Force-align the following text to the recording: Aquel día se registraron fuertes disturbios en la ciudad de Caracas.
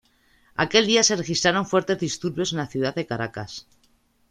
Aquel 0.55 0.87
día 0.87 1.03
se 1.03 1.15
registraron 1.15 1.67
fuertes 1.67 1.99
disturbios 1.99 2.53
en 2.53 2.57
la 2.57 2.65
ciudad 2.65 2.95
de 2.95 3.05
Caracas. 3.05 3.67